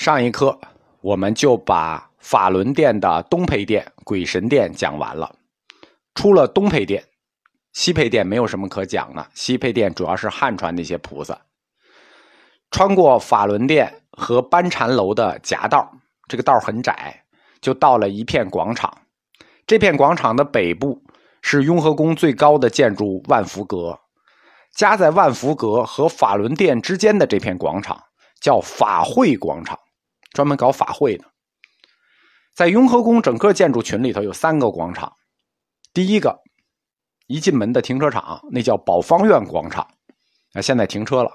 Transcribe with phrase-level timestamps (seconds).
[0.00, 0.58] 上一课
[1.02, 5.36] 我们就把法轮殿的东配殿、鬼神殿讲完了。
[6.14, 7.04] 出了东配殿，
[7.74, 9.28] 西配殿没有什么可讲的。
[9.34, 11.38] 西配殿主要是汉传那些菩萨。
[12.70, 15.92] 穿过法轮殿和班禅楼的夹道，
[16.26, 17.22] 这个道很窄，
[17.60, 19.02] 就到了一片广场。
[19.66, 21.02] 这片广场的北部
[21.42, 24.00] 是雍和宫最高的建筑万福阁，
[24.74, 28.02] 夹在万福阁和法轮殿之间的这片广场
[28.40, 29.78] 叫法会广场。
[30.32, 31.24] 专门搞法会的，
[32.54, 35.12] 在雍和宫整个建筑群里头有三个广场。
[35.92, 36.38] 第一个，
[37.26, 39.86] 一进门的停车场，那叫宝方院广场，
[40.54, 41.30] 啊，现在停车了。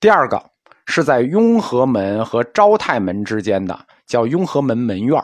[0.00, 0.50] 第二个
[0.86, 5.22] 是在雍和门和昭泰门之间的，叫雍和门门院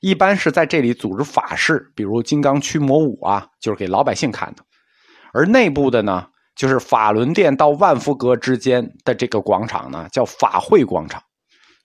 [0.00, 4.62] 一般是在这里组织法事，比如金刚驱魔舞啊，就是给老百姓看的。
[5.32, 11.22] 而内部的呢，就是法轮殿到万福阁之间的这个广场呢，叫法会广场。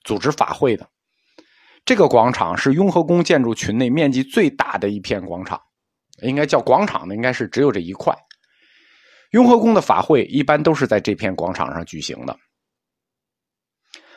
[0.04, 0.88] 组织法会的
[1.84, 5.60] 这个广场是雍和宫建筑群内面积最大的一片广场，
[6.22, 8.14] 应该叫广场的，应该是只有这一块。
[9.30, 12.36] 雍和宫的法会一般都是在这片广场上举行的。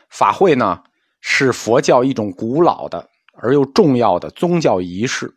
[0.09, 0.83] 法会呢
[1.21, 5.33] 是佛教一种古老的而又重要的宗教仪式。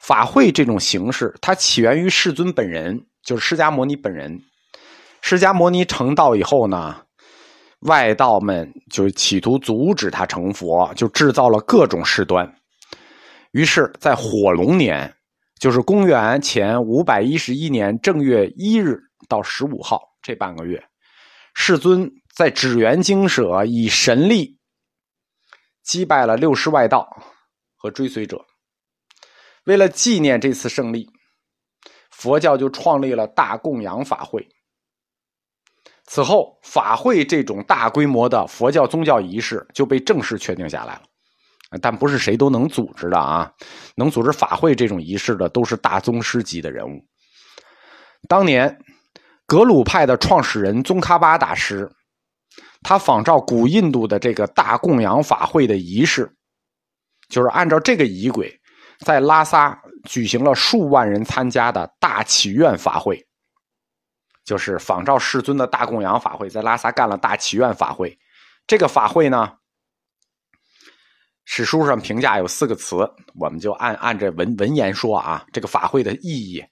[0.00, 4.42] 法会这种形式，它起源于世尊本人，就是释迦牟尼本人。
[5.22, 7.02] 释迦牟尼成道以后呢。
[7.80, 12.54] 外道们就企图阻止他成佛，就制造了各种事端。
[13.52, 15.14] 于是，在火龙年，
[15.58, 20.82] 就是公元前五百一十一年正月一日到十五号这半个月，
[21.54, 24.58] 世尊在指原精舍以神力
[25.82, 27.08] 击败了六师外道
[27.76, 28.44] 和追随者。
[29.64, 31.08] 为了纪念这次胜利，
[32.10, 34.46] 佛教就创立了大供养法会。
[36.12, 41.02] 此后，法会这种大规模的佛教宗教仪式就被正式确定下来了，
[41.80, 43.48] 但不是谁都能组织的啊！
[43.94, 47.00] 能组织法会这种仪式的，都是大宗师级的人物。
[48.28, 48.76] 当年，
[49.46, 51.88] 格鲁派的创始人宗喀巴大师，
[52.82, 56.28] 他仿照古印度的这个大供养法会的仪式，
[57.28, 58.52] 就是按照这个仪轨，
[59.06, 63.24] 在拉萨举行了数万人参加的大祈愿法会。
[64.44, 68.18] 就是仿照世尊的大供养法会，在拉萨干了大祈愿法会。
[68.66, 69.52] 这个法会呢，
[71.44, 72.96] 史书上评价有四个词，
[73.38, 75.44] 我们就按按这文文言说啊。
[75.52, 76.64] 这个法会的意义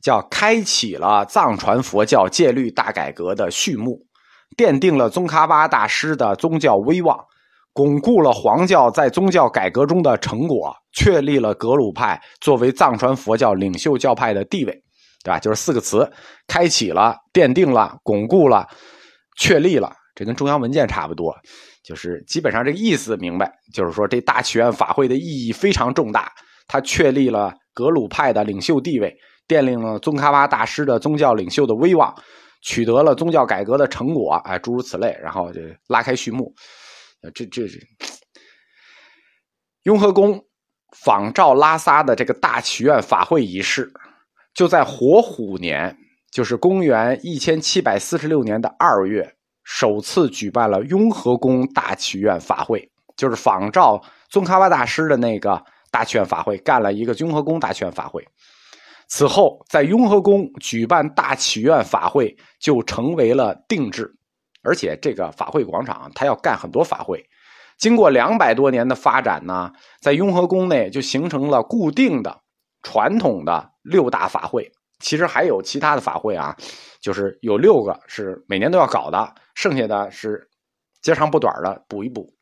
[0.00, 4.06] 叫开启了藏传佛教戒律大改革的序幕，
[4.56, 7.18] 奠定了宗喀巴大师的宗教威望，
[7.72, 14.82] 巩固了黄教在宗教改革中的成果，确立了格鲁派作为藏传佛教领袖教派的地位。
[15.24, 15.38] 对吧？
[15.38, 16.10] 就是四个词：
[16.46, 18.66] 开启了、奠定了、巩固了、
[19.38, 19.92] 确立了。
[20.14, 21.34] 这跟中央文件差不多，
[21.82, 23.50] 就是基本上这个意思明白。
[23.72, 26.30] 就是说，这大祈愿法会的意义非常重大，
[26.66, 29.16] 它确立了格鲁派的领袖地位，
[29.48, 32.14] 奠定了宗喀巴大师的宗教领袖的威望，
[32.60, 35.16] 取得了宗教改革的成果，哎，诸如此类。
[35.22, 36.52] 然后就拉开序幕。
[37.34, 37.80] 这这是
[39.84, 40.38] 雍和宫
[40.98, 43.90] 仿照拉萨的这个大祈愿法会仪式。
[44.54, 45.96] 就在火虎年，
[46.30, 58.22] 就是公元一千七百四十六年的二月，首次举办了雍和宫大祈愿法会，就是仿照宗喀巴大师的那个大祈愿法会，干了一个雍和宫大祈愿法会。
[59.08, 64.14] 此后，在雍和宫举办大祈愿法会就成为了定制，
[64.62, 67.24] 而且这个法会广场它要干很多法会。
[67.78, 72.40] 经过两百多年的发展呢，在雍和宫内就形成了固定的。
[72.84, 74.70] 传统的六大法会，
[75.00, 76.56] 其实还有其他的法会啊，
[77.00, 80.48] 就是有六个是每年都要搞的，剩下的是
[81.00, 82.32] 接长补短的补一补。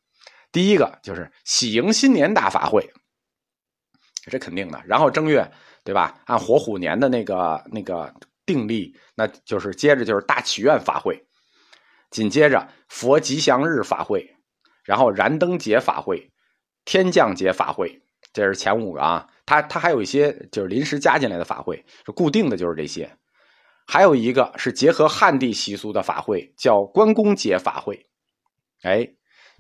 [0.53, 2.85] 第一个就是喜迎新年大法会，
[4.25, 4.83] 这肯定的。
[4.85, 5.49] 然后正月，
[5.85, 6.21] 对吧？
[6.27, 8.13] 按火虎年的那个那个
[8.45, 11.25] 定例，那就是接着就是大祈愿法会，
[12.11, 14.29] 紧接着佛吉祥日法会，
[14.83, 16.31] 然后燃灯节法会，
[16.85, 19.27] 天降节法会，这是前五个啊。
[19.47, 23.11] 它它还有一些就是临时加进来的法会，是固定的，就是这些。
[23.87, 28.07] 还有一个是结合汉地习俗的法会，叫关公节法会。
[28.83, 29.05] 哎，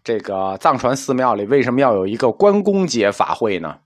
[0.04, 3.76] 这个藏传寺庙里为什么要有一个关公节法会呢？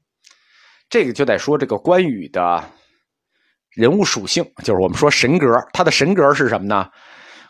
[0.91, 2.63] 这个就得说这个关羽的
[3.71, 6.91] 人物属性，就是我们说神格，他的神格是什么呢？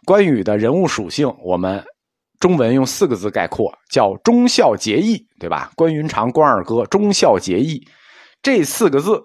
[0.07, 1.85] 关羽的人物属性，我们
[2.44, 5.73] 中文用四个字概括，叫忠孝节义，对吧？
[5.75, 7.82] 关云长、关二哥，忠孝节义。
[8.43, 9.19] 这四个字，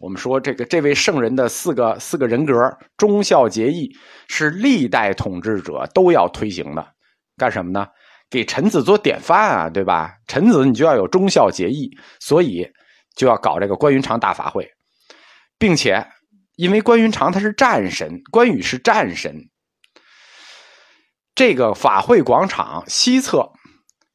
[0.00, 2.52] 我们说这个这位圣人的四个四个人格，
[2.98, 3.90] 忠孝节义，
[4.28, 6.86] 是历代统治者都要推行的。
[7.38, 7.86] 干什么呢？
[8.28, 10.12] 给臣子做典范啊，对吧？
[10.26, 12.70] 臣子你就要有忠孝节义，所以
[13.16, 14.70] 就要搞这个关云长大法会，
[15.58, 16.06] 并且
[16.56, 19.34] 因为关云长他是战神，关羽是战神，
[21.38, 23.52] 这个法会广场西侧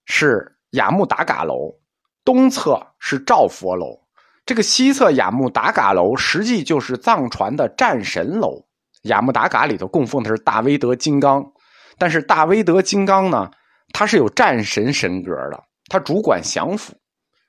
[0.04, 1.80] 是雅木达嘎楼，
[2.26, 4.02] 东侧是赵佛楼。
[4.46, 8.66] 这个西侧雅木达嘎楼实际就是藏传的战神楼。
[9.04, 11.54] 雅木达嘎里头供奉的是大威德金刚，
[11.98, 13.50] 但是大威德金刚呢？
[13.94, 16.94] 它是有战神神格的，它主管降服。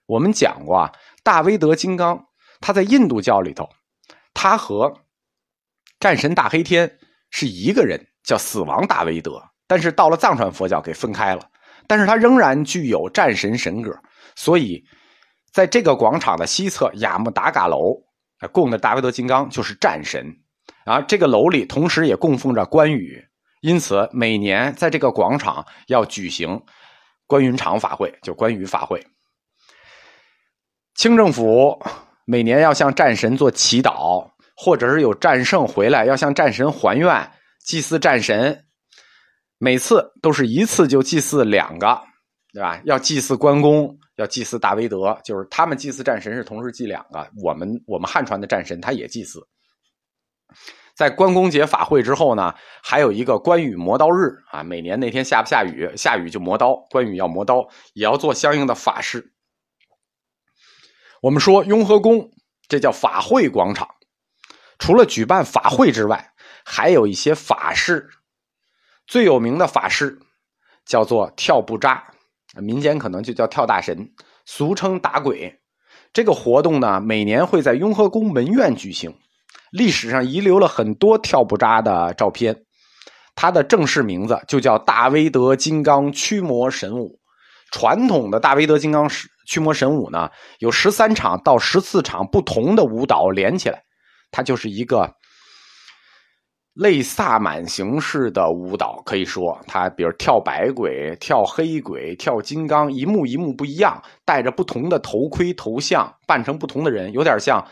[0.07, 0.93] 我们讲过啊，
[1.25, 2.27] 大威德金刚，
[2.61, 3.69] 他在印度教里头，
[4.33, 5.01] 他和
[5.99, 6.97] 战神大黑天
[7.29, 9.43] 是一个人，叫死亡大威德。
[9.75, 11.43] 但是到了藏传佛教给分开了，
[11.89, 13.91] 但是他仍然具有战神神格。
[14.37, 14.85] 所以，
[15.53, 17.93] 在这个广场的西侧雅木达嘎楼
[18.53, 20.25] 供的达维德金刚就是战神，
[20.87, 23.21] 然后这个楼里同时也供奉着关羽。
[23.63, 26.63] 因此，每年在这个广场要举行
[27.27, 29.05] 关云长法会，就关羽法会。
[30.95, 31.83] 清政府
[32.25, 37.29] 每年要向战神做祈祷，或者是有战胜回来要向战神还愿，
[37.67, 38.64] 祭祀战神。
[39.59, 42.01] 每次都是一次就祭祀两个，
[42.53, 42.81] 对吧？
[42.85, 47.27] 要祭祀关公，要祭祀大威德，就是他们祭祀战神是同时祭两个。
[47.43, 49.47] 我们我们汉传的战神他也祭祀。
[50.95, 59.33] 在关公节法会之后呢，还有一个关羽磨刀日啊，每年那天下不下雨，下雨就磨刀，关羽要磨刀，也要做相应的法事。
[61.21, 62.31] 我们说雍和宫，
[62.69, 63.89] 这叫法会广场，
[64.79, 66.33] 除了举办法会之外，
[66.65, 68.09] 还有一些法事。
[69.07, 70.19] 最有名的法师
[70.87, 72.05] 叫做跳布扎，
[72.57, 74.11] 民间可能就叫跳大神，
[74.47, 75.61] 俗称打鬼。
[76.13, 79.15] 这个活动呢，每年会在雍和宫门院举行。
[79.73, 82.65] 历史上遗留了很多跳布扎的照片，
[83.35, 87.19] 它的正式名字就叫大威德金刚驱魔神舞。
[87.73, 89.11] 传统的大威德金刚
[89.47, 90.31] 驱魔神舞呢，
[90.61, 93.83] 有十三场到十四场不同的舞蹈连起来，
[94.31, 95.13] 它就是一个
[96.75, 99.03] 类萨满形式的舞蹈。
[99.05, 107.65] 可以说，它比如跳白鬼、跳黑鬼、跳金刚，一幕一幕不一样，戴着不同的头盔头像，扮成不同的人，有点像。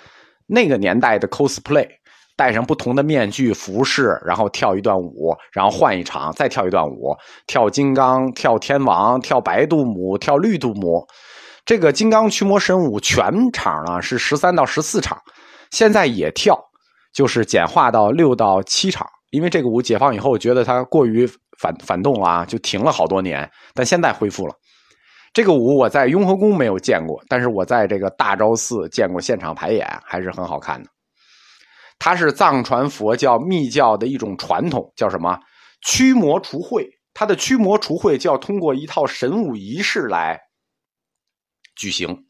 [0.47, 1.89] 那个年代的 cosplay，
[2.37, 7.17] 戴上不同的面具服饰，然后跳一段舞，然后换一场再跳一段舞，
[7.47, 11.07] 跳金刚、跳天王、跳白度母、跳绿度母。
[11.65, 15.17] 这个金刚驱魔神舞全场呢是十三到十四场，
[15.71, 16.59] 现在也跳，
[17.13, 19.07] 就是简化到六到七场。
[19.31, 21.27] 因为这个舞解放以后，觉得它过于
[21.59, 24.55] 反反动了啊，就停了好多年，但现在恢复了。
[25.33, 30.91] 这个舞我在雍和宫没有见过，但是我在这个大昭寺见过现场排演，还是很好看的。
[31.99, 35.39] 它是藏传佛教密教的一种传统，叫什么？
[35.81, 36.87] 驱魔除秽。
[37.15, 40.39] 它的驱魔除秽就要通过一套神武仪式来
[41.77, 42.27] 举行。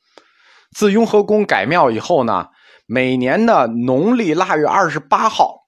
[0.76, 2.46] 自雍和宫改庙以后呢，
[2.94, 5.62] 每年的农历腊月二十八号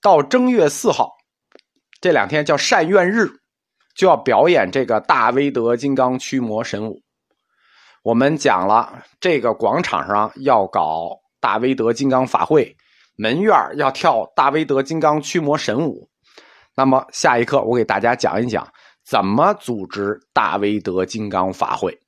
[0.00, 1.16] 到正月四号
[2.00, 3.28] 这两天叫善愿日。
[3.96, 7.02] 就要表演这个大威德金刚驱魔神舞。
[8.04, 12.76] 我们讲了，这个广场上要搞大威德金刚法会，
[13.16, 16.08] 门院要跳大威德金刚驱魔神舞。
[16.76, 18.64] 那么下一课我给大家讲一讲
[19.04, 21.98] 怎么组织大威德金刚法会。